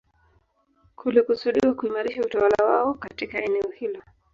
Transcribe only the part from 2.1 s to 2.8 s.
utawala